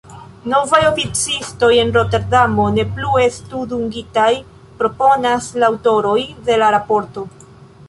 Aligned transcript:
Novaj 0.51 0.77
oficistoj 0.87 1.69
en 1.81 1.93
Roterdamo 1.97 2.65
ne 2.79 2.87
plu 2.97 3.13
estu 3.25 3.61
dungitaj, 3.75 4.31
proponas 4.81 5.53
la 5.65 5.71
aŭtoroj 5.75 6.19
de 6.51 6.61
la 6.65 6.75
raporto. 6.79 7.31